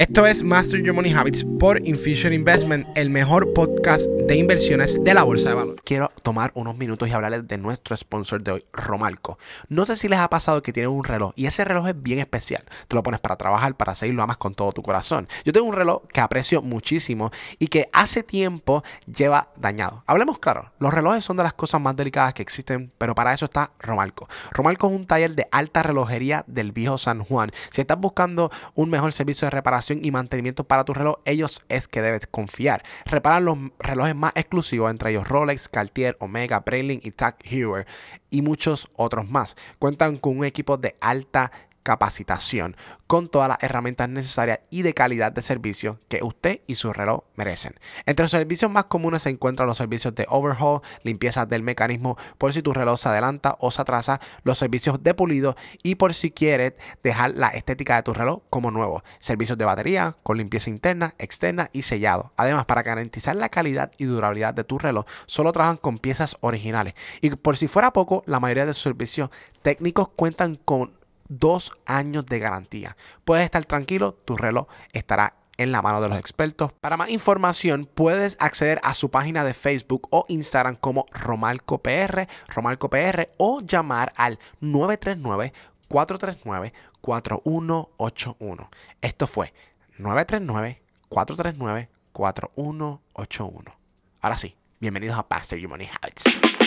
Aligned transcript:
Esto 0.00 0.24
es 0.24 0.42
Master 0.42 0.82
Your 0.82 0.94
Money 0.94 1.12
Habits 1.12 1.44
por 1.58 1.86
Infusion 1.86 2.32
Investment, 2.32 2.86
el 2.94 3.10
mejor 3.10 3.52
podcast 3.52 4.06
de 4.06 4.34
inversiones 4.34 5.04
de 5.04 5.12
la 5.12 5.24
bolsa 5.24 5.50
de 5.50 5.56
valores. 5.56 5.82
Quiero 5.84 6.10
tomar 6.22 6.52
unos 6.54 6.74
minutos 6.78 7.06
y 7.06 7.12
hablarles 7.12 7.46
de 7.46 7.58
nuestro 7.58 7.94
sponsor 7.94 8.42
de 8.42 8.52
hoy, 8.52 8.64
Romalco. 8.72 9.38
No 9.68 9.84
sé 9.84 9.96
si 9.96 10.08
les 10.08 10.18
ha 10.18 10.30
pasado 10.30 10.62
que 10.62 10.72
tienen 10.72 10.90
un 10.90 11.04
reloj 11.04 11.34
y 11.36 11.44
ese 11.44 11.66
reloj 11.66 11.88
es 11.88 12.02
bien 12.02 12.18
especial. 12.18 12.64
Te 12.88 12.96
lo 12.96 13.02
pones 13.02 13.20
para 13.20 13.36
trabajar, 13.36 13.76
para 13.76 13.94
seguir, 13.94 14.14
lo 14.14 14.22
amas 14.22 14.38
con 14.38 14.54
todo 14.54 14.72
tu 14.72 14.80
corazón. 14.80 15.28
Yo 15.44 15.52
tengo 15.52 15.66
un 15.66 15.74
reloj 15.74 16.06
que 16.10 16.22
aprecio 16.22 16.62
muchísimo 16.62 17.30
y 17.58 17.68
que 17.68 17.90
hace 17.92 18.22
tiempo 18.22 18.82
lleva 19.04 19.50
dañado. 19.58 20.02
Hablemos 20.06 20.38
claro, 20.38 20.72
los 20.78 20.94
relojes 20.94 21.26
son 21.26 21.36
de 21.36 21.42
las 21.42 21.52
cosas 21.52 21.78
más 21.78 21.94
delicadas 21.94 22.32
que 22.32 22.40
existen, 22.40 22.90
pero 22.96 23.14
para 23.14 23.34
eso 23.34 23.44
está 23.44 23.72
Romalco. 23.78 24.30
Romalco 24.52 24.86
es 24.86 24.94
un 24.94 25.06
taller 25.06 25.34
de 25.34 25.46
alta 25.52 25.82
relojería 25.82 26.42
del 26.46 26.72
viejo 26.72 26.96
San 26.96 27.22
Juan. 27.22 27.50
Si 27.68 27.82
estás 27.82 28.00
buscando 28.00 28.50
un 28.74 28.88
mejor 28.88 29.12
servicio 29.12 29.44
de 29.44 29.50
reparación, 29.50 29.89
y 30.02 30.10
mantenimiento 30.10 30.64
para 30.64 30.84
tu 30.84 30.94
reloj, 30.94 31.16
ellos 31.24 31.64
es 31.68 31.88
que 31.88 32.02
debes 32.02 32.26
confiar. 32.26 32.82
Reparan 33.04 33.44
los 33.44 33.58
relojes 33.78 34.14
más 34.14 34.32
exclusivos, 34.36 34.90
entre 34.90 35.10
ellos 35.10 35.26
Rolex, 35.26 35.68
Cartier, 35.68 36.16
Omega, 36.20 36.60
Breitling 36.60 37.00
y 37.02 37.10
Tag 37.10 37.36
Heuer 37.42 37.86
y 38.30 38.42
muchos 38.42 38.88
otros 38.94 39.28
más. 39.28 39.56
Cuentan 39.78 40.16
con 40.16 40.38
un 40.38 40.44
equipo 40.44 40.76
de 40.76 40.96
alta 41.00 41.50
capacitación 41.82 42.76
con 43.06 43.28
todas 43.28 43.48
las 43.48 43.62
herramientas 43.62 44.08
necesarias 44.08 44.60
y 44.70 44.82
de 44.82 44.94
calidad 44.94 45.32
de 45.32 45.42
servicio 45.42 45.98
que 46.08 46.22
usted 46.22 46.60
y 46.66 46.76
su 46.76 46.92
reloj 46.92 47.24
merecen. 47.34 47.74
Entre 48.06 48.22
los 48.22 48.30
servicios 48.30 48.70
más 48.70 48.84
comunes 48.84 49.22
se 49.22 49.30
encuentran 49.30 49.66
los 49.66 49.78
servicios 49.78 50.14
de 50.14 50.26
overhaul, 50.28 50.80
limpieza 51.02 51.46
del 51.46 51.62
mecanismo 51.62 52.16
por 52.38 52.52
si 52.52 52.62
tu 52.62 52.72
reloj 52.72 53.00
se 53.00 53.08
adelanta 53.08 53.56
o 53.58 53.70
se 53.70 53.82
atrasa, 53.82 54.20
los 54.44 54.58
servicios 54.58 55.02
de 55.02 55.14
pulido 55.14 55.56
y 55.82 55.96
por 55.96 56.14
si 56.14 56.30
quieres 56.30 56.74
dejar 57.02 57.32
la 57.34 57.48
estética 57.48 57.96
de 57.96 58.02
tu 58.02 58.14
reloj 58.14 58.42
como 58.48 58.70
nuevo, 58.70 59.02
servicios 59.18 59.58
de 59.58 59.64
batería 59.64 60.16
con 60.22 60.36
limpieza 60.36 60.70
interna, 60.70 61.14
externa 61.18 61.70
y 61.72 61.82
sellado. 61.82 62.32
Además, 62.36 62.66
para 62.66 62.82
garantizar 62.82 63.34
la 63.34 63.48
calidad 63.48 63.90
y 63.98 64.04
durabilidad 64.04 64.54
de 64.54 64.64
tu 64.64 64.78
reloj, 64.78 65.06
solo 65.26 65.52
trabajan 65.52 65.78
con 65.78 65.98
piezas 65.98 66.36
originales. 66.40 66.94
Y 67.20 67.30
por 67.30 67.56
si 67.56 67.66
fuera 67.66 67.92
poco, 67.92 68.22
la 68.26 68.38
mayoría 68.40 68.66
de 68.66 68.74
sus 68.74 68.82
servicios 68.82 69.30
técnicos 69.62 70.08
cuentan 70.14 70.56
con 70.56 70.99
dos 71.30 71.72
años 71.86 72.26
de 72.26 72.38
garantía. 72.38 72.96
Puedes 73.24 73.46
estar 73.46 73.64
tranquilo, 73.64 74.12
tu 74.26 74.36
reloj 74.36 74.66
estará 74.92 75.36
en 75.56 75.72
la 75.72 75.82
mano 75.82 76.00
de 76.00 76.08
los 76.08 76.18
expertos. 76.18 76.72
Para 76.72 76.96
más 76.96 77.10
información, 77.10 77.88
puedes 77.92 78.36
acceder 78.40 78.80
a 78.82 78.94
su 78.94 79.10
página 79.10 79.44
de 79.44 79.54
Facebook 79.54 80.08
o 80.10 80.24
Instagram 80.28 80.76
como 80.76 81.06
Romalco 81.12 81.78
PR, 81.78 82.26
Romalco 82.48 82.88
PR 82.88 83.30
o 83.36 83.60
llamar 83.60 84.12
al 84.16 84.38
939 84.60 85.52
439 85.88 86.72
4181. 87.00 88.70
Esto 89.00 89.26
fue 89.26 89.52
939 89.98 90.82
439 91.08 91.88
4181. 92.12 93.76
Ahora 94.22 94.36
sí, 94.36 94.56
bienvenidos 94.80 95.18
a 95.18 95.28
Pastor 95.28 95.58
Your 95.58 95.70
Money 95.70 95.88
Habits. 96.00 96.59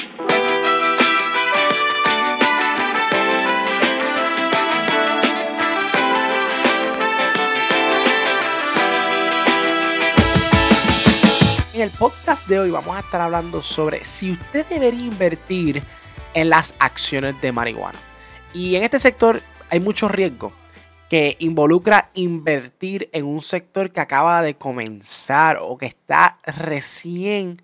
El 11.84 11.92
podcast 11.92 12.48
de 12.48 12.60
hoy 12.60 12.72
vamos 12.72 12.96
a 12.96 13.02
estar 13.02 13.20
hablando 13.20 13.62
sobre 13.62 14.06
si 14.06 14.32
usted 14.32 14.66
debería 14.68 15.02
invertir 15.02 15.84
en 16.34 16.50
las 16.50 16.74
acciones 16.80 17.40
de 17.42 17.52
marihuana. 17.52 18.00
Y 18.54 18.78
en 18.78 18.84
este 18.84 19.00
sector 19.00 19.42
hay 19.70 19.82
mucho 19.82 20.08
riesgo 20.08 20.54
que 21.10 21.36
involucra 21.40 22.10
invertir 22.14 23.10
en 23.12 23.26
un 23.26 23.42
sector 23.42 23.92
que 23.92 24.00
acaba 24.00 24.42
de 24.42 24.56
comenzar 24.56 25.58
o 25.62 25.78
que 25.78 25.88
está 25.88 26.38
recién 26.46 27.62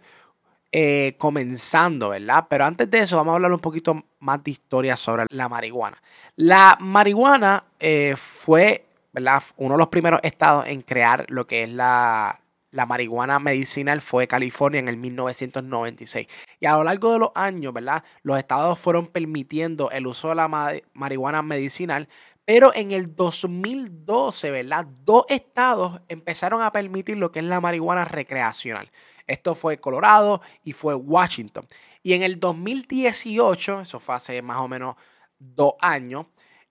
eh, 0.74 1.16
comenzando, 1.18 2.10
¿verdad? 2.10 2.46
Pero 2.50 2.66
antes 2.66 2.92
de 2.92 3.00
eso 3.00 3.16
vamos 3.16 3.32
a 3.32 3.36
hablar 3.36 3.54
un 3.54 3.60
poquito 3.60 4.04
más 4.20 4.44
de 4.44 4.52
historia 4.52 4.98
sobre 4.98 5.28
la 5.30 5.48
marihuana. 5.48 5.98
La 6.36 6.76
marihuana 6.82 7.64
eh, 7.80 8.16
fue, 8.18 8.86
¿verdad? 9.14 9.42
Uno 9.56 9.76
de 9.76 9.80
los 9.80 9.88
primeros 9.88 10.20
estados 10.24 10.68
en 10.68 10.82
crear 10.82 11.26
lo 11.30 11.48
que 11.48 11.64
es 11.64 11.72
la, 11.72 12.38
la 12.72 12.86
marihuana 12.86 13.40
medicinal 13.40 14.02
fue 14.02 14.28
California 14.28 14.80
en 14.80 14.88
el 14.88 14.98
1996. 14.98 16.28
Y 16.60 16.66
a 16.66 16.74
lo 16.74 16.84
largo 16.84 17.14
de 17.14 17.20
los 17.20 17.32
años, 17.36 17.74
¿verdad? 17.74 18.04
Los 18.22 18.38
estados 18.38 18.78
fueron 18.80 19.08
permitiendo 19.08 19.92
el 19.92 20.08
uso 20.08 20.30
de 20.30 20.36
la 20.36 20.82
marihuana 20.94 21.42
medicinal, 21.42 22.08
pero 22.46 22.74
en 22.74 22.92
el 22.92 23.16
2012, 23.16 24.52
¿verdad? 24.52 24.88
Dos 25.04 25.26
estados 25.30 26.02
empezaron 26.08 26.62
a 26.62 26.72
permitir 26.72 27.18
lo 27.18 27.32
que 27.32 27.40
es 27.40 27.46
la 27.46 27.62
marihuana 27.62 28.06
recreacional. 28.06 28.90
Esto 29.28 29.54
fue 29.54 29.80
Colorado 29.80 30.42
y 30.64 30.74
fue 30.74 30.96
Washington. 30.96 31.68
Y 32.02 32.14
en 32.14 32.24
el 32.24 32.40
2018, 32.40 33.82
eso 33.82 34.00
fue 34.00 34.16
hace 34.16 34.42
más 34.42 34.58
o 34.58 34.68
menos 34.68 34.96
dos 35.38 35.74
años, 35.80 36.26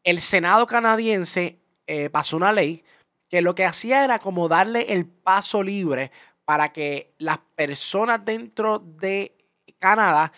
el 0.05 0.21
Senado 0.21 0.67
canadiense 0.67 1.61
eh, 1.87 2.11
pasó 2.11 2.37
una 2.37 2.53
ley 2.53 2.85
que 3.29 3.43
lo 3.43 3.55
que 3.55 3.65
hacía 3.65 4.05
era 4.05 4.19
como 4.19 4.49
darle 4.49 4.93
el 4.93 5.07
paso 5.07 5.63
libre 5.63 6.11
para 6.45 6.73
que 6.73 7.15
las 7.19 7.39
personas 7.55 8.25
dentro 8.25 8.79
de 8.79 9.37
Canadá 9.79 10.33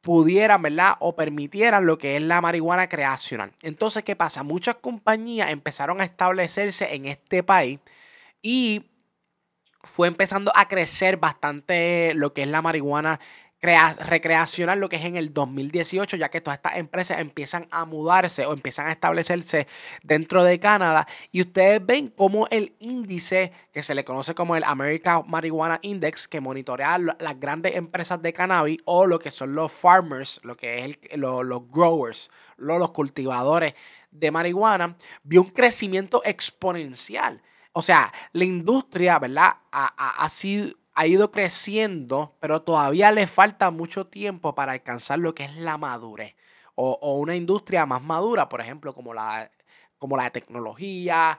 pudieran, 0.00 0.62
¿verdad? 0.62 0.94
O 1.00 1.16
permitieran 1.16 1.84
lo 1.84 1.98
que 1.98 2.16
es 2.16 2.22
la 2.22 2.40
marihuana 2.40 2.88
creacional. 2.88 3.52
Entonces, 3.62 4.04
¿qué 4.04 4.14
pasa? 4.14 4.44
Muchas 4.44 4.76
compañías 4.76 5.50
empezaron 5.50 6.00
a 6.00 6.04
establecerse 6.04 6.94
en 6.94 7.06
este 7.06 7.42
país 7.42 7.80
y 8.40 8.86
fue 9.82 10.06
empezando 10.06 10.52
a 10.54 10.68
crecer 10.68 11.16
bastante 11.16 12.12
lo 12.14 12.32
que 12.32 12.42
es 12.42 12.48
la 12.48 12.62
marihuana 12.62 13.18
recreacional 13.62 14.78
lo 14.78 14.88
que 14.88 14.96
es 14.96 15.04
en 15.04 15.16
el 15.16 15.32
2018, 15.32 16.16
ya 16.16 16.28
que 16.28 16.40
todas 16.40 16.58
estas 16.58 16.76
empresas 16.76 17.18
empiezan 17.18 17.66
a 17.70 17.84
mudarse 17.84 18.46
o 18.46 18.52
empiezan 18.52 18.86
a 18.86 18.92
establecerse 18.92 19.66
dentro 20.02 20.44
de 20.44 20.60
Canadá. 20.60 21.06
Y 21.32 21.40
ustedes 21.40 21.84
ven 21.84 22.08
cómo 22.08 22.46
el 22.50 22.76
índice 22.78 23.52
que 23.72 23.82
se 23.82 23.94
le 23.94 24.04
conoce 24.04 24.34
como 24.34 24.56
el 24.56 24.64
American 24.64 25.24
Marijuana 25.26 25.78
Index, 25.82 26.28
que 26.28 26.40
monitorea 26.40 26.98
las 26.98 27.40
grandes 27.40 27.74
empresas 27.74 28.20
de 28.22 28.32
cannabis 28.32 28.78
o 28.84 29.06
lo 29.06 29.18
que 29.18 29.30
son 29.30 29.54
los 29.54 29.72
farmers, 29.72 30.40
lo 30.44 30.56
que 30.56 30.84
es 30.84 31.16
los 31.16 31.70
growers, 31.70 32.30
los 32.56 32.90
cultivadores 32.90 33.74
de 34.10 34.30
marihuana, 34.30 34.96
vio 35.22 35.42
un 35.42 35.50
crecimiento 35.50 36.22
exponencial. 36.24 37.42
O 37.72 37.82
sea, 37.82 38.12
la 38.32 38.44
industria, 38.44 39.18
¿verdad? 39.18 39.56
Ha, 39.70 40.24
ha 40.24 40.28
sido 40.28 40.74
ha 40.96 41.06
ido 41.06 41.30
creciendo, 41.30 42.34
pero 42.40 42.62
todavía 42.62 43.12
le 43.12 43.26
falta 43.26 43.70
mucho 43.70 44.06
tiempo 44.06 44.54
para 44.54 44.72
alcanzar 44.72 45.18
lo 45.18 45.34
que 45.34 45.44
es 45.44 45.54
la 45.56 45.76
madurez. 45.76 46.34
O, 46.74 47.16
una 47.16 47.34
industria 47.36 47.86
más 47.86 48.02
madura, 48.02 48.48
por 48.48 48.62
ejemplo, 48.62 48.94
como 48.94 49.12
la, 49.12 49.50
como 49.98 50.16
la 50.16 50.24
de 50.24 50.30
tecnología. 50.30 51.38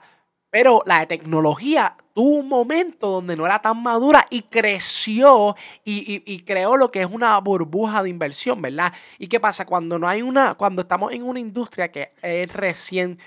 Pero 0.50 0.82
la 0.86 1.00
de 1.00 1.06
tecnología 1.06 1.96
tuvo 2.14 2.36
un 2.38 2.48
momento 2.48 3.08
donde 3.10 3.36
no 3.36 3.46
era 3.46 3.58
tan 3.58 3.82
madura 3.82 4.26
y 4.30 4.42
creció 4.42 5.56
y, 5.84 6.22
y, 6.24 6.40
creó 6.40 6.76
lo 6.76 6.90
que 6.90 7.02
es 7.02 7.10
una 7.10 7.38
burbuja 7.38 8.02
de 8.02 8.10
inversión, 8.10 8.62
¿verdad? 8.62 8.92
¿Y 9.18 9.26
qué 9.26 9.40
pasa? 9.40 9.66
Cuando 9.66 9.98
no 9.98 10.08
hay 10.08 10.22
una, 10.22 10.54
cuando 10.54 10.82
estamos 10.82 11.12
en 11.12 11.24
una 11.24 11.40
industria 11.40 11.90
que 11.90 12.12
es 12.22 12.52
recién 12.52 13.18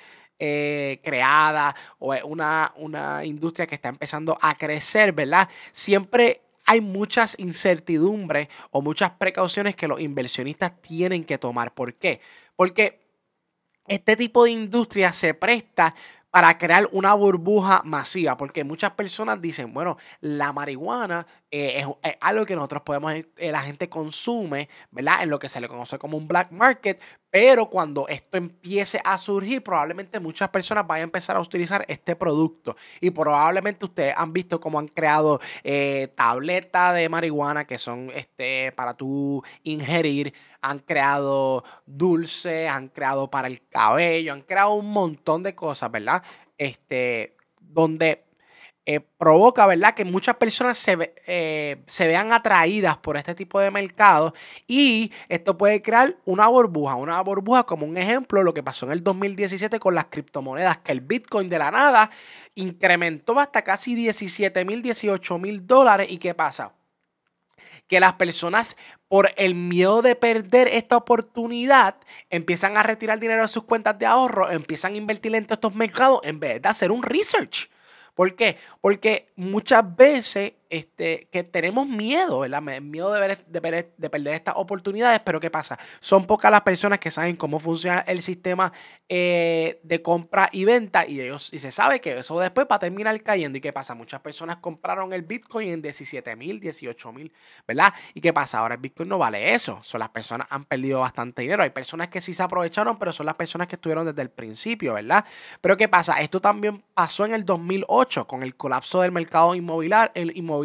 eh, 0.43 0.99
creada 1.03 1.75
o 1.99 2.15
una, 2.23 2.73
una 2.77 3.23
industria 3.23 3.67
que 3.67 3.75
está 3.75 3.89
empezando 3.89 4.35
a 4.41 4.57
crecer, 4.57 5.13
¿verdad? 5.13 5.47
Siempre 5.71 6.41
hay 6.65 6.81
muchas 6.81 7.37
incertidumbres 7.37 8.47
o 8.71 8.81
muchas 8.81 9.11
precauciones 9.11 9.75
que 9.75 9.87
los 9.87 10.01
inversionistas 10.01 10.81
tienen 10.81 11.25
que 11.25 11.37
tomar. 11.37 11.75
¿Por 11.75 11.93
qué? 11.93 12.21
Porque 12.55 13.01
este 13.87 14.15
tipo 14.15 14.45
de 14.45 14.51
industria 14.51 15.13
se 15.13 15.35
presta 15.35 15.93
para 16.31 16.57
crear 16.57 16.89
una 16.91 17.13
burbuja 17.13 17.81
masiva, 17.83 18.37
porque 18.37 18.63
muchas 18.63 18.91
personas 18.91 19.39
dicen, 19.41 19.73
bueno, 19.73 19.97
la 20.21 20.53
marihuana 20.53 21.27
eh, 21.51 21.85
es, 22.01 22.17
algo 22.21 22.45
que 22.45 22.55
nosotros 22.55 22.83
podemos, 22.83 23.13
eh, 23.13 23.51
la 23.51 23.61
gente 23.61 23.89
consume, 23.89 24.69
¿verdad? 24.89 25.23
En 25.23 25.29
lo 25.29 25.37
que 25.37 25.49
se 25.49 25.59
le 25.59 25.67
conoce 25.67 25.99
como 25.99 26.17
un 26.17 26.27
black 26.27 26.51
market, 26.51 26.99
pero 27.31 27.67
cuando 27.67 28.09
esto 28.09 28.37
empiece 28.37 29.01
a 29.05 29.17
surgir, 29.17 29.63
probablemente 29.63 30.19
muchas 30.19 30.49
personas 30.49 30.85
vayan 30.85 31.03
a 31.03 31.05
empezar 31.05 31.37
a 31.37 31.39
utilizar 31.39 31.85
este 31.87 32.15
producto. 32.17 32.75
Y 32.99 33.09
probablemente 33.09 33.85
ustedes 33.85 34.13
han 34.17 34.33
visto 34.33 34.59
cómo 34.59 34.77
han 34.77 34.89
creado 34.89 35.39
eh, 35.63 36.11
tabletas 36.15 36.93
de 36.93 37.07
marihuana 37.07 37.65
que 37.65 37.77
son 37.77 38.11
este, 38.13 38.73
para 38.73 38.93
tú 38.93 39.41
ingerir. 39.63 40.33
Han 40.61 40.79
creado 40.79 41.63
dulces, 41.85 42.69
han 42.69 42.89
creado 42.89 43.31
para 43.31 43.47
el 43.47 43.65
cabello, 43.67 44.33
han 44.33 44.41
creado 44.41 44.73
un 44.73 44.91
montón 44.91 45.41
de 45.41 45.55
cosas, 45.55 45.89
¿verdad? 45.89 46.21
Este, 46.57 47.37
donde 47.61 48.25
eh, 48.87 48.99
provoca, 48.99 49.67
¿verdad? 49.67 49.93
Que 49.93 50.05
muchas 50.05 50.37
personas 50.37 50.77
se, 50.77 51.13
eh, 51.27 51.83
se, 51.85 52.07
vean 52.07 52.33
atraídas 52.33 52.97
por 52.97 53.15
este 53.15 53.35
tipo 53.35 53.59
de 53.59 53.69
mercado 53.69 54.33
y 54.67 55.11
esto 55.29 55.55
puede 55.55 55.83
crear 55.83 56.17
una 56.25 56.47
burbuja, 56.47 56.95
una 56.95 57.21
burbuja 57.21 57.63
como 57.63 57.85
un 57.85 57.95
ejemplo, 57.95 58.41
lo 58.41 58.55
que 58.55 58.63
pasó 58.63 58.87
en 58.87 58.93
el 58.93 59.03
2017 59.03 59.79
con 59.79 59.93
las 59.93 60.05
criptomonedas, 60.05 60.79
que 60.79 60.93
el 60.93 61.01
Bitcoin 61.01 61.47
de 61.47 61.59
la 61.59 61.69
nada 61.69 62.09
incrementó 62.55 63.39
hasta 63.39 63.63
casi 63.63 63.93
17 63.93 64.65
mil, 64.65 64.81
18 64.81 65.37
mil 65.37 65.67
dólares 65.67 66.07
y 66.09 66.17
¿qué 66.17 66.33
pasa? 66.33 66.73
que 67.87 67.99
las 67.99 68.13
personas 68.13 68.77
por 69.07 69.31
el 69.35 69.53
miedo 69.53 70.01
de 70.01 70.15
perder 70.15 70.69
esta 70.69 70.97
oportunidad 70.97 71.95
empiezan 72.29 72.77
a 72.77 72.83
retirar 72.83 73.19
dinero 73.19 73.43
de 73.43 73.47
sus 73.47 73.63
cuentas 73.63 73.99
de 73.99 74.05
ahorro, 74.05 74.49
empiezan 74.49 74.93
a 74.93 74.97
invertir 74.97 75.35
en 75.35 75.45
estos 75.49 75.75
mercados 75.75 76.21
en 76.23 76.39
vez 76.39 76.61
de 76.61 76.69
hacer 76.69 76.91
un 76.91 77.03
research. 77.03 77.69
¿Por 78.15 78.35
qué? 78.35 78.57
Porque 78.81 79.27
muchas 79.35 79.95
veces 79.95 80.53
este, 80.71 81.27
que 81.33 81.43
tenemos 81.43 81.85
miedo, 81.85 82.39
¿verdad? 82.39 82.61
Miedo 82.61 83.11
de, 83.11 83.37
de, 83.45 84.09
perder 84.09 84.33
estas 84.33 84.53
oportunidades, 84.55 85.19
pero 85.19 85.41
¿qué 85.41 85.51
pasa? 85.51 85.77
Son 85.99 86.25
pocas 86.25 86.49
las 86.49 86.61
personas 86.61 86.97
que 86.99 87.11
saben 87.11 87.35
cómo 87.35 87.59
funciona 87.59 87.99
el 88.07 88.21
sistema 88.21 88.71
eh, 89.09 89.81
de 89.83 90.01
compra 90.01 90.47
y 90.53 90.63
venta 90.63 91.05
y 91.05 91.19
ellos 91.19 91.53
y 91.53 91.59
se 91.59 91.71
sabe 91.71 91.99
que 91.99 92.17
eso 92.19 92.39
después 92.39 92.67
va 92.71 92.77
a 92.77 92.79
terminar 92.79 93.21
cayendo. 93.21 93.57
¿Y 93.57 93.61
qué 93.61 93.73
pasa? 93.73 93.95
Muchas 93.95 94.21
personas 94.21 94.57
compraron 94.57 95.11
el 95.11 95.23
Bitcoin 95.23 95.67
en 95.67 95.81
17 95.81 96.37
mil, 96.37 96.61
18 96.61 97.11
mil, 97.11 97.33
¿verdad? 97.67 97.93
¿Y 98.13 98.21
qué 98.21 98.31
pasa? 98.31 98.59
Ahora 98.59 98.75
el 98.75 98.81
Bitcoin 98.81 99.09
no 99.09 99.17
vale 99.17 99.53
eso. 99.53 99.81
Son 99.83 99.99
las 99.99 100.09
personas 100.09 100.47
han 100.49 100.63
perdido 100.63 101.01
bastante 101.01 101.41
dinero. 101.41 101.63
Hay 101.63 101.71
personas 101.71 102.07
que 102.07 102.21
sí 102.21 102.31
se 102.31 102.43
aprovecharon, 102.43 102.97
pero 102.97 103.11
son 103.11 103.25
las 103.25 103.35
personas 103.35 103.67
que 103.67 103.75
estuvieron 103.75 104.05
desde 104.05 104.21
el 104.21 104.29
principio, 104.29 104.93
¿verdad? 104.93 105.25
Pero 105.59 105.75
¿qué 105.75 105.89
pasa? 105.89 106.21
Esto 106.21 106.39
también 106.39 106.81
pasó 106.93 107.25
en 107.25 107.33
el 107.33 107.43
2008 107.43 108.25
con 108.25 108.41
el 108.41 108.55
colapso 108.55 109.01
del 109.01 109.11
mercado 109.11 109.53
inmobiliario, 109.53 110.11
inmobiliario 110.33 110.60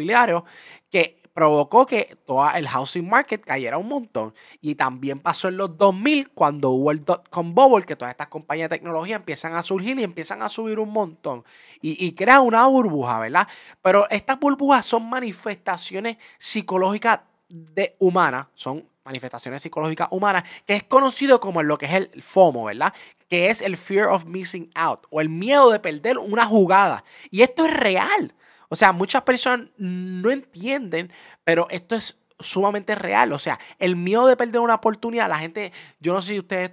que 0.89 1.21
provocó 1.37 1.85
que 1.85 2.17
todo 2.25 2.49
el 2.55 2.67
housing 2.67 3.07
market 3.07 3.45
cayera 3.45 3.77
un 3.77 3.87
montón. 3.87 4.33
Y 4.59 4.73
también 4.73 5.19
pasó 5.19 5.49
en 5.49 5.57
los 5.57 5.77
2000 5.77 6.31
cuando 6.31 6.71
hubo 6.71 6.89
el 6.89 7.05
dot-com 7.05 7.53
bubble, 7.53 7.85
que 7.85 7.95
todas 7.95 8.11
estas 8.11 8.27
compañías 8.27 8.71
de 8.71 8.77
tecnología 8.77 9.17
empiezan 9.17 9.53
a 9.53 9.61
surgir 9.61 9.99
y 9.99 10.03
empiezan 10.03 10.41
a 10.41 10.49
subir 10.49 10.79
un 10.79 10.89
montón. 10.89 11.43
Y, 11.79 12.03
y 12.03 12.13
crea 12.13 12.41
una 12.41 12.65
burbuja, 12.65 13.19
¿verdad? 13.19 13.47
Pero 13.83 14.09
estas 14.09 14.39
burbujas 14.39 14.85
son 14.87 15.07
manifestaciones 15.07 16.17
psicológicas 16.39 17.19
de 17.49 17.95
humanas, 17.99 18.47
son 18.55 18.83
manifestaciones 19.07 19.61
psicológicas 19.61 20.07
humanas, 20.11 20.43
que 20.65 20.73
es 20.73 20.83
conocido 20.83 21.39
como 21.39 21.61
lo 21.61 21.77
que 21.77 21.85
es 21.85 21.93
el 21.93 22.23
FOMO, 22.23 22.65
¿verdad? 22.65 22.93
Que 23.29 23.49
es 23.49 23.61
el 23.61 23.77
fear 23.77 24.07
of 24.07 24.25
missing 24.25 24.69
out 24.73 25.05
o 25.11 25.21
el 25.21 25.29
miedo 25.29 25.69
de 25.71 25.79
perder 25.79 26.17
una 26.17 26.45
jugada. 26.45 27.03
Y 27.29 27.43
esto 27.43 27.65
es 27.65 27.73
real. 27.73 28.33
O 28.69 28.75
sea, 28.75 28.91
muchas 28.91 29.21
personas 29.23 29.69
no 29.77 30.29
entienden, 30.29 31.11
pero 31.43 31.67
esto 31.69 31.95
es 31.95 32.17
sumamente 32.39 32.95
real. 32.95 33.33
O 33.33 33.39
sea, 33.39 33.59
el 33.79 33.95
miedo 33.95 34.27
de 34.27 34.37
perder 34.37 34.61
una 34.61 34.75
oportunidad, 34.75 35.29
la 35.29 35.39
gente, 35.39 35.71
yo 35.99 36.13
no 36.13 36.21
sé 36.21 36.33
si 36.33 36.39
ustedes 36.39 36.71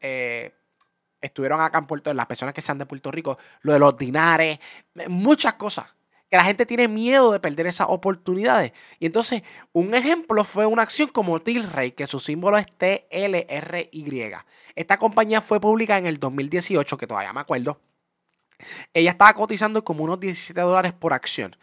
eh, 0.00 0.54
estuvieron 1.20 1.60
acá 1.60 1.78
en 1.78 1.86
Puerto 1.86 2.10
Rico, 2.10 2.16
las 2.16 2.26
personas 2.26 2.54
que 2.54 2.62
sean 2.62 2.78
de 2.78 2.86
Puerto 2.86 3.10
Rico, 3.10 3.38
lo 3.62 3.72
de 3.72 3.78
los 3.78 3.96
dinares, 3.96 4.58
muchas 5.08 5.54
cosas. 5.54 5.94
Que 6.28 6.36
la 6.36 6.42
gente 6.42 6.66
tiene 6.66 6.88
miedo 6.88 7.30
de 7.30 7.38
perder 7.38 7.68
esas 7.68 7.86
oportunidades. 7.88 8.72
Y 8.98 9.06
entonces, 9.06 9.44
un 9.72 9.94
ejemplo 9.94 10.42
fue 10.42 10.66
una 10.66 10.82
acción 10.82 11.08
como 11.08 11.40
Tilray, 11.40 11.92
que 11.92 12.08
su 12.08 12.18
símbolo 12.18 12.58
es 12.58 12.66
TLRY. 12.66 14.32
Esta 14.74 14.98
compañía 14.98 15.40
fue 15.40 15.60
publicada 15.60 16.00
en 16.00 16.06
el 16.06 16.18
2018, 16.18 16.98
que 16.98 17.06
todavía 17.06 17.32
me 17.32 17.40
acuerdo 17.40 17.80
ella 18.94 19.10
estaba 19.10 19.32
cotizando 19.34 19.84
como 19.84 20.04
unos 20.04 20.20
17 20.20 20.60
dólares 20.60 20.92
por 20.92 21.12
acción. 21.12 21.56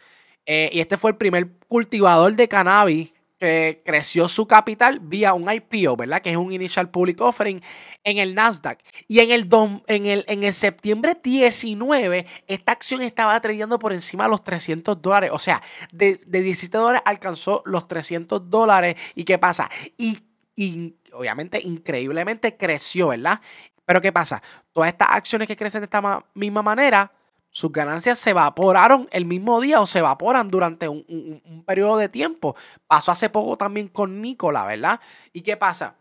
Eh, 0.46 0.70
y 0.72 0.80
este 0.80 0.96
fue 0.96 1.12
el 1.12 1.16
primer 1.16 1.48
cultivador 1.68 2.34
de 2.34 2.48
cannabis 2.48 3.12
que 3.38 3.82
creció 3.84 4.28
su 4.28 4.46
capital 4.46 5.00
vía 5.00 5.34
un 5.34 5.50
IPO, 5.50 5.96
¿verdad? 5.96 6.22
Que 6.22 6.30
es 6.30 6.36
un 6.36 6.52
Initial 6.52 6.90
Public 6.90 7.20
Offering 7.20 7.62
en 8.04 8.18
el 8.18 8.34
Nasdaq. 8.34 8.78
Y 9.08 9.20
en 9.20 9.30
el, 9.32 9.48
en 9.86 10.06
el, 10.06 10.24
en 10.28 10.44
el 10.44 10.54
septiembre 10.54 11.16
19, 11.22 12.26
esta 12.46 12.72
acción 12.72 13.02
estaba 13.02 13.38
trayendo 13.40 13.78
por 13.78 13.92
encima 13.92 14.24
de 14.24 14.30
los 14.30 14.44
300 14.44 15.00
dólares. 15.02 15.30
O 15.32 15.38
sea, 15.38 15.62
de, 15.92 16.18
17 16.26 16.76
dólares 16.76 17.02
alcanzó 17.04 17.62
los 17.66 17.88
300 17.88 18.48
dólares. 18.48 18.96
¿Y 19.14 19.24
qué 19.24 19.38
pasa? 19.38 19.68
Y, 19.98 20.20
y 20.54 20.94
obviamente 21.12 21.60
increíblemente 21.60 22.56
creció, 22.56 23.08
¿verdad? 23.08 23.40
Pero 23.84 24.00
¿qué 24.00 24.12
pasa? 24.12 24.42
Todas 24.72 24.88
estas 24.88 25.08
acciones 25.10 25.48
que 25.48 25.56
crecen 25.56 25.80
de 25.80 25.86
esta 25.86 26.24
misma 26.34 26.62
manera, 26.62 27.12
sus 27.50 27.70
ganancias 27.70 28.18
se 28.18 28.30
evaporaron 28.30 29.08
el 29.12 29.26
mismo 29.26 29.60
día 29.60 29.80
o 29.80 29.86
se 29.86 30.00
evaporan 30.00 30.50
durante 30.50 30.88
un, 30.88 31.62
periodo 31.66 31.98
de 31.98 32.08
tiempo. 32.08 32.56
Pasó 32.86 33.12
hace 33.12 33.30
poco 33.30 33.56
también 33.56 33.88
con 33.88 34.20
Nicola, 34.20 34.64
¿verdad? 34.64 35.00
¿Y 35.32 35.42
qué 35.42 35.56
pasa? 35.56 35.94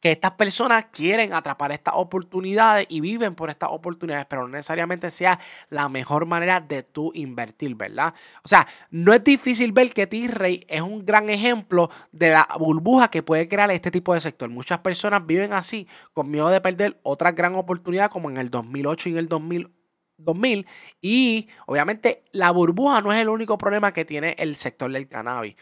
Que 0.00 0.10
estas 0.10 0.32
personas 0.32 0.86
quieren 0.90 1.34
atrapar 1.34 1.72
estas 1.72 1.94
oportunidades 1.96 2.86
y 2.88 3.00
viven 3.00 3.34
por 3.34 3.50
estas 3.50 3.70
oportunidades, 3.70 4.26
pero 4.28 4.42
no 4.42 4.48
necesariamente 4.48 5.10
sea 5.10 5.38
la 5.68 5.88
mejor 5.88 6.26
manera 6.26 6.60
de 6.60 6.82
tú 6.82 7.12
invertir, 7.14 7.74
¿verdad? 7.74 8.14
O 8.42 8.48
sea, 8.48 8.66
no 8.90 9.12
es 9.12 9.22
difícil 9.22 9.72
ver 9.72 9.92
que 9.92 10.06
T-Ray 10.06 10.64
es 10.68 10.80
un 10.80 11.04
gran 11.04 11.28
ejemplo 11.28 11.90
de 12.12 12.30
la 12.30 12.48
burbuja 12.58 13.08
que 13.08 13.22
puede 13.22 13.46
crear 13.46 13.70
este 13.70 13.90
tipo 13.90 14.14
de 14.14 14.20
sector. 14.20 14.48
Muchas 14.48 14.78
personas 14.78 15.26
viven 15.26 15.52
así, 15.52 15.86
con 16.14 16.30
miedo 16.30 16.48
de 16.48 16.60
perder 16.60 16.98
otra 17.02 17.32
gran 17.32 17.54
oportunidad 17.54 18.10
como 18.10 18.30
en 18.30 18.38
el 18.38 18.50
2008 18.50 19.10
y 19.10 19.12
en 19.12 19.18
el 19.18 19.28
2000 19.28 19.70
2000 20.22 20.66
y 21.00 21.48
obviamente 21.66 22.24
la 22.32 22.50
burbuja 22.50 23.00
no 23.00 23.10
es 23.10 23.20
el 23.20 23.30
único 23.30 23.56
problema 23.56 23.94
que 23.94 24.04
tiene 24.04 24.36
el 24.38 24.54
sector 24.56 24.92
del 24.92 25.08
cannabis. 25.08 25.56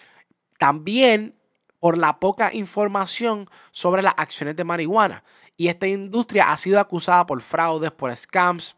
También 0.59 1.39
por 1.81 1.97
la 1.97 2.19
poca 2.19 2.53
información 2.53 3.49
sobre 3.71 4.03
las 4.03 4.15
acciones 4.17 4.57
de 4.57 4.65
marihuana. 4.65 5.25
Y 5.57 5.69
esta 5.69 5.87
industria 5.87 6.51
ha 6.51 6.57
sido 6.57 6.81
acusada 6.81 7.27
por 7.27 7.41
fraudes, 7.43 7.91
por 7.91 8.15
scams. 8.15 8.77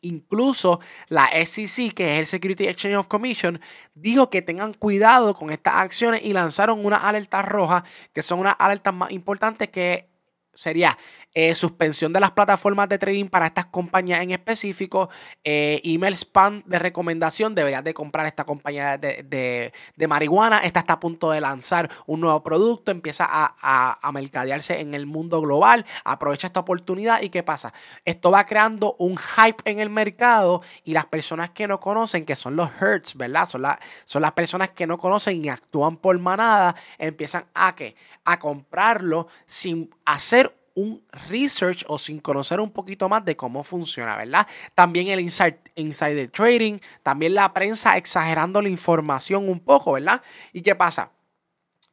Incluso 0.00 0.80
la 1.08 1.28
SEC, 1.44 1.94
que 1.94 2.14
es 2.14 2.20
el 2.20 2.26
Security 2.26 2.66
Exchange 2.66 2.96
of 2.96 3.08
Commission, 3.08 3.60
dijo 3.94 4.30
que 4.30 4.42
tengan 4.42 4.74
cuidado 4.74 5.34
con 5.34 5.50
estas 5.50 5.74
acciones 5.76 6.22
y 6.24 6.32
lanzaron 6.32 6.84
una 6.84 6.96
alerta 6.96 7.40
roja, 7.42 7.84
que 8.12 8.22
son 8.22 8.40
unas 8.40 8.56
alertas 8.58 8.92
más 8.92 9.12
importantes 9.12 9.68
que 9.68 10.11
sería 10.54 10.96
eh, 11.34 11.54
suspensión 11.54 12.12
de 12.12 12.20
las 12.20 12.32
plataformas 12.32 12.88
de 12.90 12.98
trading 12.98 13.26
para 13.26 13.46
estas 13.46 13.66
compañías 13.66 14.20
en 14.20 14.32
específico, 14.32 15.08
eh, 15.42 15.80
email 15.82 16.14
spam 16.14 16.62
de 16.66 16.78
recomendación, 16.78 17.54
deberías 17.54 17.82
de 17.82 17.94
comprar 17.94 18.26
esta 18.26 18.44
compañía 18.44 18.98
de, 18.98 19.72
marihuana, 20.06 20.58
esta 20.58 20.80
está 20.80 20.94
a 20.94 21.00
punto 21.00 21.30
de 21.30 21.40
lanzar 21.40 21.90
un 22.06 22.20
nuevo 22.20 22.42
producto, 22.42 22.90
empieza 22.90 23.26
a, 23.26 23.54
a, 24.02 24.12
mercadearse 24.12 24.80
en 24.80 24.94
el 24.94 25.06
mundo 25.06 25.40
global, 25.40 25.86
aprovecha 26.04 26.48
esta 26.48 26.60
oportunidad 26.60 27.22
y 27.22 27.30
¿qué 27.30 27.42
pasa? 27.42 27.72
Esto 28.04 28.30
va 28.30 28.44
creando 28.44 28.94
un 28.98 29.16
hype 29.16 29.62
en 29.64 29.78
el 29.78 29.88
mercado 29.88 30.60
y 30.84 30.92
las 30.92 31.06
personas 31.06 31.50
que 31.50 31.66
no 31.66 31.80
conocen, 31.80 32.26
que 32.26 32.36
son 32.36 32.56
los 32.56 32.68
hertz, 32.78 33.14
¿verdad? 33.16 33.46
Son, 33.46 33.62
son 34.04 34.20
las 34.20 34.32
personas 34.32 34.70
que 34.70 34.86
no 34.86 34.98
conocen 34.98 35.42
y 35.42 35.48
actúan 35.48 35.96
por 35.96 36.18
manada, 36.18 36.76
empiezan 36.98 37.46
a, 37.54 37.74
¿qué? 37.74 37.96
a 38.24 38.38
comprarlo 38.38 39.28
sin 39.46 39.90
hacer 40.04 40.56
un 40.74 41.04
research 41.28 41.84
o 41.86 41.98
sin 41.98 42.18
conocer 42.18 42.58
un 42.58 42.70
poquito 42.70 43.08
más 43.08 43.24
de 43.24 43.36
cómo 43.36 43.62
funciona, 43.62 44.16
¿verdad? 44.16 44.46
También 44.74 45.08
el 45.08 45.20
insider 45.20 46.30
trading, 46.30 46.78
también 47.02 47.34
la 47.34 47.52
prensa 47.52 47.98
exagerando 47.98 48.62
la 48.62 48.70
información 48.70 49.48
un 49.48 49.60
poco, 49.60 49.92
¿verdad? 49.92 50.22
¿Y 50.52 50.62
qué 50.62 50.74
pasa? 50.74 51.12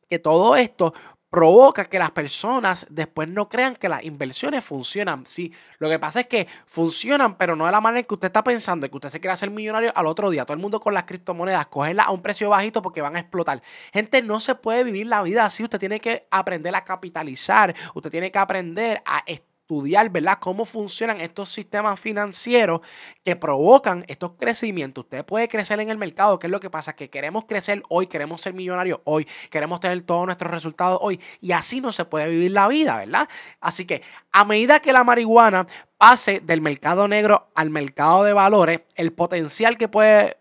Que 0.10 0.18
todo 0.18 0.56
esto 0.56 0.94
provoca 1.30 1.86
que 1.86 2.00
las 2.00 2.12
personas 2.12 2.88
después 2.90 3.30
no 3.30 3.50
crean 3.50 3.76
que 3.76 3.90
las 3.90 4.04
inversiones 4.04 4.64
funcionan. 4.64 5.26
Sí, 5.26 5.54
lo 5.78 5.90
que 5.90 6.00
pasa 6.00 6.22
es 6.22 6.28
que 6.28 6.48
funcionan, 6.66 7.36
pero 7.38 7.56
no 7.56 7.66
de 7.66 7.72
la 7.72 7.82
manera 7.82 8.04
que 8.04 8.14
usted 8.14 8.28
está 8.28 8.44
pensando, 8.44 8.90
que 8.90 8.96
usted 8.96 9.10
se 9.10 9.20
quiere 9.20 9.34
hacer 9.34 9.52
millonario 9.52 9.92
al 9.96 10.08
otro 10.08 10.30
día. 10.30 10.46
Todo 10.46 10.56
el 10.56 10.62
mundo 10.62 10.80
con 10.80 10.94
las 10.94 11.04
criptomonedas, 11.04 11.68
cogerlas 11.68 12.08
a 12.08 12.12
un 12.12 12.22
precio 12.22 12.50
bajito 12.50 12.82
porque 12.82 13.02
van 13.02 13.16
a 13.16 13.20
explotar. 13.20 13.62
Gente, 13.94 14.22
no 14.22 14.40
se 14.40 14.56
puede 14.56 14.84
vivir 14.84 15.08
la 15.08 15.22
vida 15.22 15.46
así. 15.46 15.64
Usted 15.64 15.80
tiene 15.80 16.00
que 16.00 16.28
aprender 16.32 16.76
a 16.76 16.84
capitalizar, 16.84 17.76
usted 17.94 18.10
tiene 18.10 18.32
que 18.32 18.40
aprender 18.40 19.02
a 19.06 19.24
estudiar, 19.70 20.10
¿verdad? 20.10 20.40
Cómo 20.40 20.66
funcionan 20.66 21.22
estos 21.22 21.52
sistemas 21.52 22.00
financieros 22.00 22.82
que 23.24 23.36
provocan 23.36 24.04
estos 24.08 24.32
crecimientos. 24.32 25.04
Usted 25.04 25.24
puede 25.24 25.48
crecer 25.48 25.80
en 25.80 25.90
el 25.92 25.98
mercado, 26.00 26.40
¿qué 26.40 26.48
es 26.48 26.52
lo 26.52 26.60
que 26.60 26.72
pasa? 26.72 26.96
Que 26.96 27.12
queremos 27.12 27.46
crecer 27.46 27.84
hoy, 27.88 28.08
queremos 28.08 28.42
ser 28.42 28.56
millonarios 28.56 29.00
hoy, 29.04 29.28
queremos 29.52 29.80
tener 29.80 30.02
todos 30.02 30.26
nuestros 30.26 30.50
resultados 30.50 30.98
hoy 31.04 31.22
y 31.40 31.52
así 31.52 31.82
no 31.82 31.92
se 31.92 32.04
puede 32.06 32.30
vivir 32.30 32.52
la 32.52 32.68
vida, 32.68 32.98
¿verdad? 32.98 33.30
Así 33.62 33.86
que 33.86 34.02
a 34.32 34.44
medida 34.44 34.80
que 34.80 34.92
la 34.92 35.04
marihuana 35.04 35.68
pase 36.00 36.40
del 36.40 36.62
mercado 36.62 37.08
negro 37.08 37.52
al 37.54 37.70
mercado 37.70 38.24
de 38.24 38.34
valores, 38.34 38.82
el 38.96 39.14
potencial 39.14 39.78
que 39.78 39.88
puede 39.88 40.38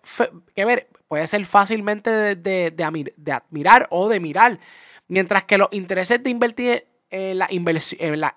que 0.54 0.64
ver 0.64 0.88
puede 1.06 1.26
ser 1.26 1.44
fácilmente 1.44 2.10
de, 2.10 2.70
de 2.70 3.32
admirar 3.32 3.88
o 3.90 4.08
de 4.08 4.20
mirar. 4.20 4.58
Mientras 5.06 5.44
que 5.44 5.58
los 5.58 5.68
intereses 5.72 6.22
de 6.22 6.30
invertir 6.30 6.86
eh, 7.10 7.34
la 7.34 7.48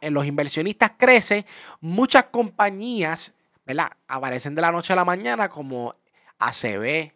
los 0.10 0.26
inversionistas 0.26 0.94
crecen, 0.98 1.46
muchas 1.80 2.26
compañías 2.26 3.34
¿verdad? 3.66 3.92
aparecen 4.08 4.56
de 4.56 4.62
la 4.62 4.72
noche 4.72 4.94
a 4.94 4.96
la 4.96 5.06
mañana 5.06 5.50
como 5.50 5.94
ACB, 6.40 7.12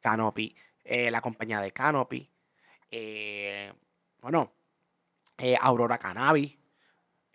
Canopy, 0.00 0.54
eh, 0.84 1.10
la 1.10 1.20
compañía 1.20 1.60
de 1.60 1.72
Canopy, 1.72 2.28
bueno, 4.20 4.52
Aurora 5.60 5.98
Cannabis, 5.98 6.58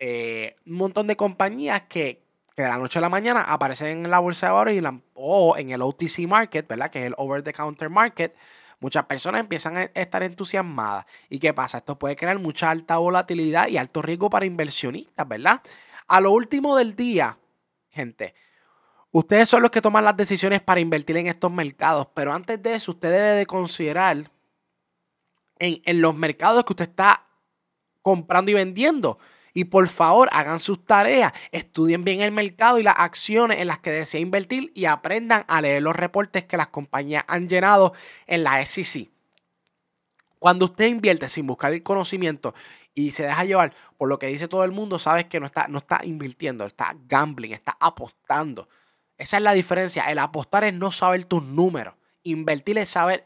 un 0.00 0.72
montón 0.72 1.06
de 1.06 1.16
compañías 1.16 1.82
que, 1.82 2.22
que, 2.54 2.62
de 2.62 2.68
la 2.68 2.78
noche 2.78 2.98
a 2.98 3.02
la 3.02 3.08
mañana 3.08 3.42
aparecen 3.42 4.04
en 4.04 4.10
la 4.10 4.20
bolsa 4.20 4.46
de 4.46 4.52
valores 4.52 4.82
o 5.14 5.56
en 5.56 5.70
el 5.70 5.82
OTC 5.82 6.20
market, 6.28 6.68
¿verdad? 6.68 6.90
Que 6.90 7.00
es 7.00 7.06
el 7.06 7.14
over 7.16 7.42
the 7.42 7.52
counter 7.52 7.90
market 7.90 8.36
muchas 8.80 9.06
personas 9.06 9.40
empiezan 9.40 9.76
a 9.76 9.82
estar 9.82 10.22
entusiasmadas. 10.22 11.06
¿Y 11.28 11.38
qué 11.38 11.52
pasa? 11.52 11.78
Esto 11.78 11.98
puede 11.98 12.16
crear 12.16 12.38
mucha 12.38 12.70
alta 12.70 12.98
volatilidad 12.98 13.68
y 13.68 13.76
alto 13.76 14.02
riesgo 14.02 14.30
para 14.30 14.46
inversionistas, 14.46 15.26
¿verdad? 15.26 15.60
A 16.06 16.20
lo 16.20 16.32
último 16.32 16.76
del 16.76 16.94
día, 16.94 17.38
gente, 17.90 18.34
ustedes 19.10 19.48
son 19.48 19.62
los 19.62 19.70
que 19.70 19.82
toman 19.82 20.04
las 20.04 20.16
decisiones 20.16 20.60
para 20.60 20.80
invertir 20.80 21.16
en 21.16 21.26
estos 21.26 21.50
mercados, 21.50 22.08
pero 22.14 22.32
antes 22.32 22.62
de 22.62 22.74
eso, 22.74 22.92
usted 22.92 23.10
debe 23.10 23.30
de 23.38 23.46
considerar 23.46 24.16
en, 25.58 25.82
en 25.84 26.00
los 26.00 26.14
mercados 26.14 26.64
que 26.64 26.72
usted 26.72 26.88
está 26.88 27.26
comprando 28.02 28.50
y 28.50 28.54
vendiendo. 28.54 29.18
Y 29.58 29.64
por 29.64 29.88
favor, 29.88 30.28
hagan 30.30 30.60
sus 30.60 30.84
tareas, 30.84 31.32
estudien 31.50 32.04
bien 32.04 32.20
el 32.20 32.30
mercado 32.30 32.78
y 32.78 32.84
las 32.84 32.94
acciones 32.96 33.58
en 33.58 33.66
las 33.66 33.80
que 33.80 33.90
desea 33.90 34.20
invertir 34.20 34.70
y 34.72 34.84
aprendan 34.84 35.44
a 35.48 35.60
leer 35.60 35.82
los 35.82 35.96
reportes 35.96 36.44
que 36.44 36.56
las 36.56 36.68
compañías 36.68 37.24
han 37.26 37.48
llenado 37.48 37.92
en 38.28 38.44
la 38.44 38.64
SEC. 38.64 39.10
Cuando 40.38 40.66
usted 40.66 40.86
invierte 40.86 41.28
sin 41.28 41.48
buscar 41.48 41.72
el 41.72 41.82
conocimiento 41.82 42.54
y 42.94 43.10
se 43.10 43.24
deja 43.24 43.44
llevar 43.44 43.74
por 43.96 44.08
lo 44.08 44.20
que 44.20 44.28
dice 44.28 44.46
todo 44.46 44.62
el 44.62 44.70
mundo, 44.70 45.00
sabes 45.00 45.24
que 45.24 45.40
no 45.40 45.46
está, 45.46 45.66
no 45.66 45.78
está 45.78 46.04
invirtiendo, 46.04 46.64
está 46.64 46.94
gambling, 47.08 47.52
está 47.52 47.76
apostando. 47.80 48.68
Esa 49.16 49.38
es 49.38 49.42
la 49.42 49.54
diferencia. 49.54 50.04
El 50.04 50.20
apostar 50.20 50.62
es 50.62 50.74
no 50.74 50.92
saber 50.92 51.24
tus 51.24 51.42
números. 51.42 51.96
Invertir 52.22 52.78
es 52.78 52.90
saber 52.90 53.24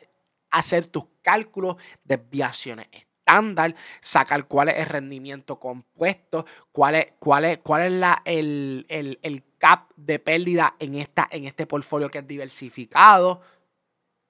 hacer 0.50 0.86
tus 0.86 1.04
cálculos, 1.20 1.76
desviaciones 2.04 2.86
estándar, 3.32 3.74
sacar 4.00 4.46
cuál 4.46 4.68
es 4.68 4.78
el 4.78 4.86
rendimiento 4.86 5.58
compuesto, 5.58 6.44
cuál 6.70 6.96
es, 6.96 7.06
cuál 7.18 7.44
es, 7.44 7.58
cuál 7.58 7.82
es 7.82 7.92
la, 7.92 8.22
el, 8.24 8.86
el, 8.88 9.44
cap 9.58 9.90
de 9.94 10.18
pérdida 10.18 10.74
en, 10.80 10.96
esta, 10.96 11.28
en 11.30 11.44
este 11.44 11.66
portfolio 11.66 12.10
que 12.10 12.18
es 12.18 12.26
diversificado. 12.26 13.40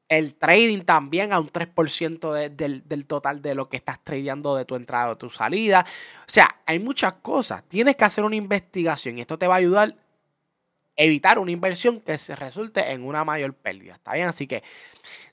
El 0.07 0.35
trading 0.35 0.83
también 0.83 1.33
a 1.33 1.41
un 1.41 1.49
3% 1.49 2.51
del, 2.51 2.87
del, 2.87 3.07
total 3.07 3.41
de 3.41 3.55
lo 3.55 3.71
que 3.71 3.79
estás 3.79 3.99
tradeando 4.05 4.55
de 4.55 4.67
tu 4.67 4.75
entrada 4.75 5.09
o 5.09 5.17
tu 5.17 5.31
salida. 5.31 5.87
O 6.21 6.31
sea, 6.31 6.61
hay 6.67 6.79
muchas 6.81 7.15
cosas. 7.15 7.65
Tienes 7.67 7.97
que 7.97 8.05
hacer 8.05 8.25
una 8.25 8.37
investigación 8.37 9.17
y 9.17 9.23
esto 9.23 9.39
te 9.39 9.47
va 9.47 9.55
a 9.55 9.59
ayudar 9.59 9.97
evitar 10.97 11.39
una 11.39 11.51
inversión 11.51 12.01
que 12.01 12.19
se 12.19 12.37
resulte 12.37 12.93
en 12.93 13.05
una 13.05 13.25
mayor 13.25 13.55
pérdida. 13.55 13.95
¿Está 13.95 14.13
bien? 14.15 14.29
Así 14.29 14.47
que 14.47 14.63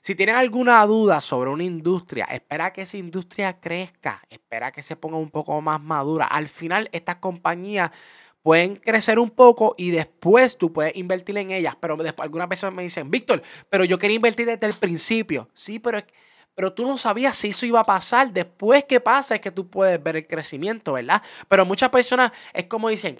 si 0.00 0.14
tienen 0.14 0.36
alguna 0.36 0.84
duda 0.86 1.20
sobre 1.20 1.50
una 1.50 1.64
industria, 1.64 2.24
espera 2.26 2.72
que 2.72 2.82
esa 2.82 2.96
industria 2.96 3.60
crezca, 3.60 4.22
espera 4.30 4.72
que 4.72 4.82
se 4.82 4.96
ponga 4.96 5.18
un 5.18 5.30
poco 5.30 5.60
más 5.60 5.80
madura. 5.80 6.26
Al 6.26 6.48
final, 6.48 6.88
estas 6.92 7.16
compañías 7.16 7.90
pueden 8.42 8.76
crecer 8.76 9.18
un 9.18 9.30
poco 9.30 9.74
y 9.76 9.90
después 9.90 10.56
tú 10.56 10.72
puedes 10.72 10.96
invertir 10.96 11.36
en 11.36 11.50
ellas. 11.50 11.76
Pero 11.78 11.96
después 11.96 12.24
algunas 12.24 12.48
personas 12.48 12.74
me 12.74 12.82
dicen, 12.82 13.10
Víctor, 13.10 13.42
pero 13.68 13.84
yo 13.84 13.98
quería 13.98 14.16
invertir 14.16 14.46
desde 14.46 14.66
el 14.66 14.74
principio. 14.74 15.48
Sí, 15.54 15.78
pero 15.78 16.02
pero 16.54 16.72
tú 16.74 16.86
no 16.86 16.98
sabías 16.98 17.38
si 17.38 17.48
eso 17.48 17.64
iba 17.64 17.80
a 17.80 17.86
pasar. 17.86 18.32
Después 18.32 18.84
que 18.84 19.00
pasa 19.00 19.34
es 19.34 19.40
que 19.40 19.50
tú 19.50 19.70
puedes 19.70 20.02
ver 20.02 20.16
el 20.16 20.26
crecimiento, 20.26 20.94
¿verdad? 20.94 21.22
Pero 21.48 21.64
muchas 21.64 21.88
personas 21.88 22.32
es 22.52 22.64
como 22.64 22.88
dicen, 22.88 23.18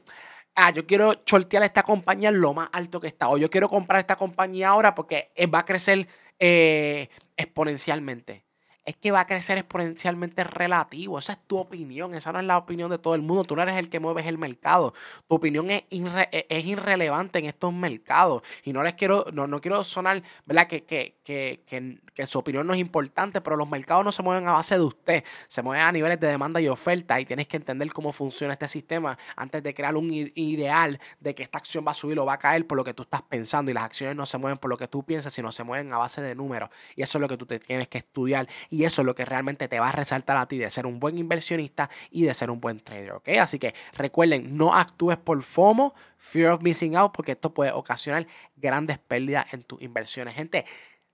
ah, 0.54 0.70
yo 0.70 0.86
quiero 0.86 1.14
shortear 1.26 1.62
esta 1.62 1.82
compañía 1.82 2.30
lo 2.30 2.54
más 2.54 2.68
alto 2.72 3.00
que 3.00 3.08
está, 3.08 3.28
o 3.28 3.38
yo 3.38 3.50
quiero 3.50 3.68
comprar 3.68 4.00
esta 4.00 4.16
compañía 4.16 4.70
ahora 4.70 4.94
porque 4.94 5.30
va 5.52 5.60
a 5.60 5.64
crecer 5.64 6.08
eh, 6.38 7.08
exponencialmente 7.36 8.44
es 8.84 8.96
que 8.96 9.10
va 9.10 9.20
a 9.20 9.26
crecer 9.26 9.58
exponencialmente 9.58 10.44
relativo. 10.44 11.18
Esa 11.18 11.32
es 11.32 11.38
tu 11.46 11.58
opinión, 11.58 12.14
esa 12.14 12.32
no 12.32 12.40
es 12.40 12.46
la 12.46 12.58
opinión 12.58 12.90
de 12.90 12.98
todo 12.98 13.14
el 13.14 13.22
mundo. 13.22 13.44
Tú 13.44 13.56
no 13.56 13.62
eres 13.62 13.76
el 13.76 13.88
que 13.88 14.00
mueves 14.00 14.26
el 14.26 14.38
mercado. 14.38 14.94
Tu 15.28 15.34
opinión 15.34 15.70
es, 15.70 15.84
e, 15.90 16.46
es 16.48 16.66
irrelevante 16.66 17.38
en 17.38 17.44
estos 17.44 17.72
mercados. 17.72 18.42
Y 18.64 18.72
no 18.72 18.82
les 18.82 18.94
quiero, 18.94 19.26
no, 19.32 19.46
no 19.46 19.60
quiero 19.60 19.84
sonar, 19.84 20.22
¿verdad? 20.46 20.66
Que, 20.66 20.84
que, 20.84 21.16
que, 21.24 22.00
su 22.26 22.38
opinión 22.38 22.66
no 22.66 22.74
es 22.74 22.80
importante, 22.80 23.40
pero 23.40 23.56
los 23.56 23.68
mercados 23.68 24.04
no 24.04 24.12
se 24.12 24.22
mueven 24.22 24.46
a 24.48 24.52
base 24.52 24.76
de 24.76 24.82
usted, 24.82 25.24
se 25.48 25.62
mueven 25.62 25.84
a 25.84 25.92
niveles 25.92 26.20
de 26.20 26.26
demanda 26.26 26.60
y 26.60 26.68
oferta. 26.68 27.20
Y 27.20 27.24
tienes 27.24 27.48
que 27.48 27.56
entender 27.56 27.92
cómo 27.92 28.12
funciona 28.12 28.52
este 28.52 28.68
sistema 28.68 29.18
antes 29.36 29.62
de 29.62 29.74
crear 29.74 29.96
un 29.96 30.10
ideal 30.10 31.00
de 31.20 31.34
que 31.34 31.42
esta 31.42 31.58
acción 31.58 31.84
va 31.86 31.92
a 31.92 31.94
subir 31.94 32.18
o 32.18 32.24
va 32.24 32.34
a 32.34 32.38
caer 32.38 32.66
por 32.66 32.76
lo 32.76 32.84
que 32.84 32.94
tú 32.94 33.02
estás 33.02 33.22
pensando. 33.22 33.70
Y 33.70 33.74
las 33.74 33.84
acciones 33.84 34.16
no 34.16 34.26
se 34.26 34.38
mueven 34.38 34.58
por 34.58 34.70
lo 34.70 34.76
que 34.76 34.88
tú 34.88 35.04
piensas, 35.04 35.32
sino 35.32 35.52
se 35.52 35.64
mueven 35.64 35.92
a 35.92 35.98
base 35.98 36.20
de 36.20 36.34
números. 36.34 36.70
Y 36.96 37.02
eso 37.02 37.18
es 37.18 37.22
lo 37.22 37.28
que 37.28 37.36
tú 37.36 37.46
te 37.46 37.58
tienes 37.58 37.88
que 37.88 37.98
estudiar. 37.98 38.48
Y 38.68 38.84
eso 38.84 39.02
es 39.02 39.06
lo 39.06 39.14
que 39.14 39.24
realmente 39.24 39.68
te 39.68 39.80
va 39.80 39.88
a 39.88 39.92
resaltar 39.92 40.36
a 40.36 40.46
ti 40.46 40.58
de 40.58 40.70
ser 40.70 40.86
un 40.86 41.00
buen 41.00 41.18
inversionista 41.18 41.90
y 42.10 42.24
de 42.24 42.34
ser 42.34 42.50
un 42.50 42.60
buen 42.60 42.80
trader, 42.80 43.12
¿ok? 43.12 43.28
Así 43.40 43.58
que 43.58 43.74
recuerden, 43.92 44.56
no 44.56 44.74
actúes 44.74 45.16
por 45.16 45.42
FOMO, 45.42 45.94
Fear 46.18 46.52
of 46.52 46.62
Missing 46.62 46.96
Out, 46.96 47.12
porque 47.12 47.32
esto 47.32 47.54
puede 47.54 47.72
ocasionar 47.72 48.26
grandes 48.56 48.98
pérdidas 48.98 49.52
en 49.54 49.62
tus 49.62 49.80
inversiones. 49.80 50.34
Gente, 50.34 50.64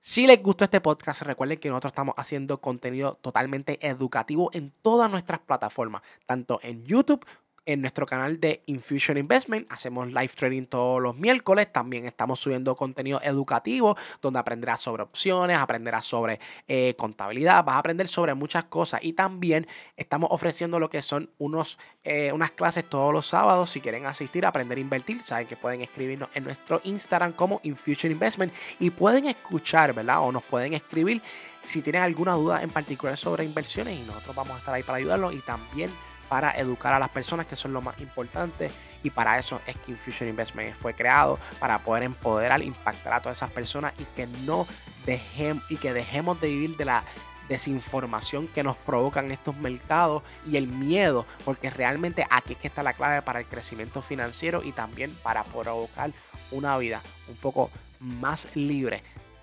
si 0.08 0.25
les 0.25 0.40
gustó 0.40 0.62
este 0.62 0.80
podcast, 0.80 1.22
recuerden 1.22 1.58
que 1.58 1.68
nosotros 1.68 1.90
estamos 1.90 2.14
haciendo 2.16 2.60
contenido 2.60 3.18
totalmente 3.20 3.84
educativo 3.84 4.50
en 4.52 4.72
todas 4.80 5.10
nuestras 5.10 5.40
plataformas, 5.40 6.02
tanto 6.26 6.60
en 6.62 6.84
YouTube 6.84 7.26
en 7.66 7.80
nuestro 7.80 8.06
canal 8.06 8.40
de 8.40 8.62
Infusion 8.66 9.18
Investment. 9.18 9.70
Hacemos 9.70 10.06
live 10.06 10.28
trading 10.28 10.66
todos 10.66 11.02
los 11.02 11.16
miércoles. 11.16 11.70
También 11.70 12.06
estamos 12.06 12.40
subiendo 12.40 12.76
contenido 12.76 13.20
educativo 13.23 13.96
donde 14.23 14.38
aprenderás 14.38 14.80
sobre 14.80 15.02
opciones, 15.02 15.58
aprenderás 15.58 16.06
sobre 16.06 16.40
eh, 16.68 16.94
contabilidad, 16.96 17.64
vas 17.64 17.75
a 17.75 17.78
aprender 17.78 18.08
sobre 18.08 18.35
muchas 18.35 18.64
cosas. 18.64 19.00
Y 19.02 19.12
también 19.12 19.66
estamos 19.96 20.30
ofreciendo 20.32 20.78
lo 20.78 20.88
que 20.88 21.02
son 21.02 21.28
unos, 21.38 21.78
eh, 22.04 22.32
unas 22.32 22.52
clases 22.52 22.88
todos 22.88 23.12
los 23.12 23.26
sábados. 23.26 23.70
Si 23.70 23.80
quieren 23.80 24.06
asistir 24.06 24.46
a 24.46 24.49
aprender 24.49 24.78
a 24.78 24.80
invertir, 24.80 25.23
saben 25.23 25.46
que 25.46 25.56
pueden 25.56 25.82
escribirnos 25.82 26.28
en 26.35 26.44
nuestro 26.44 26.80
Instagram 26.85 27.32
como 27.32 27.61
Infusion 27.64 28.12
Investment 28.12 28.54
y 28.78 28.90
pueden 28.90 29.26
escuchar, 29.26 29.92
¿verdad? 29.92 30.20
O 30.20 30.30
nos 30.30 30.44
pueden 30.44 30.73
escribir 30.73 31.20
si 31.64 31.82
tienen 31.82 32.02
alguna 32.02 32.35
duda 32.35 32.62
en 32.62 32.70
particular 32.70 33.16
sobre 33.16 33.44
inversiones 33.44 33.99
y 33.99 34.02
nosotros 34.02 34.37
vamos 34.37 34.54
a 34.54 34.58
estar 34.58 34.75
ahí 34.75 34.85
para 34.85 34.99
ayudarlos 34.99 35.35
y 35.35 35.40
también 35.40 35.90
para 36.28 36.52
educar 36.52 36.95
a 36.95 36.99
las 36.99 37.09
personas, 37.09 37.47
que 37.47 37.56
son 37.56 37.73
lo 37.73 37.80
más 37.80 37.99
importante. 38.00 38.71
Y 39.02 39.11
para 39.11 39.38
eso 39.38 39.61
es 39.66 39.76
que 39.76 39.92
Infusion 39.92 40.28
Investment 40.28 40.75
fue 40.75 40.95
creado, 40.95 41.38
para 41.59 41.78
poder 41.80 42.02
empoderar, 42.02 42.62
impactar 42.62 43.12
a 43.12 43.21
todas 43.21 43.38
esas 43.38 43.50
personas 43.50 43.92
y 43.99 44.04
que 44.16 44.26
no 44.26 44.66
dejemos, 45.04 45.64
y 45.71 45.76
que 45.76 45.92
dejemos 45.92 46.40
de 46.40 46.49
vivir 46.49 46.76
de 46.76 46.85
la 46.85 47.04
desinformación 47.49 48.49
que 48.49 48.62
nos 48.62 48.76
provocan 48.76 49.30
estos 49.30 49.56
mercados 49.56 50.23
y 50.45 50.56
el 50.56 50.66
miedo, 50.66 51.26
porque 51.45 51.71
realmente 51.71 52.26
aquí 52.30 52.54
es 52.54 52.59
que 52.59 52.68
está 52.68 52.83
la 52.83 52.95
clave 52.95 53.23
para 53.23 53.38
el 53.38 53.47
crecimiento 53.47 54.02
financiero 54.02 54.62
y 54.64 54.73
también 54.73 55.14
para 55.23 55.45
provocar 55.45 56.11
una 56.50 56.76
vida 56.78 57.02
un 57.28 57.37
poco 57.37 57.71
más 58.00 58.49
libre 58.54 59.02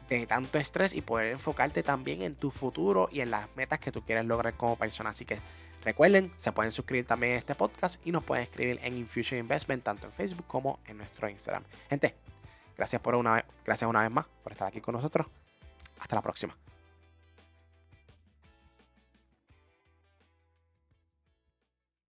de 0.10 0.28
tanto 0.28 0.58
estrés 0.58 0.94
y 0.94 1.02
poder 1.02 1.32
enfocarte 1.32 1.82
también 1.84 2.22
en 2.22 2.36
tu 2.36 2.52
futuro 2.52 3.10
y 3.12 3.22
en 3.22 3.32
las 3.32 3.48
metas 3.56 3.80
que 3.80 3.92
tú 3.92 4.02
quieres 4.04 4.26
lograr 4.26 4.54
como 4.56 4.76
persona. 4.76 5.10
Así 5.12 5.26
que 5.26 5.40
Recuerden, 5.84 6.32
se 6.38 6.52
pueden 6.52 6.72
suscribir 6.72 7.06
también 7.06 7.34
a 7.34 7.38
este 7.38 7.56
podcast 7.56 8.06
y 8.06 8.12
nos 8.12 8.24
pueden 8.24 8.44
escribir 8.44 8.80
en 8.84 8.98
Infusion 8.98 9.40
Investment 9.40 9.84
tanto 9.84 10.08
en 10.08 10.14
Facebook 10.14 10.46
como 10.48 10.80
en 10.86 10.98
nuestro 10.98 11.30
Instagram. 11.30 11.64
Gente, 11.90 12.16
gracias 12.78 13.02
por 13.02 13.16
una 13.16 13.44
gracias 13.66 13.90
una 13.90 14.02
vez 14.02 14.12
más 14.12 14.26
por 14.44 14.52
estar 14.52 14.68
aquí 14.68 14.82
con 14.82 14.96
nosotros. 14.96 15.28
Hasta 16.00 16.16
la 16.16 16.22
próxima. 16.22 16.63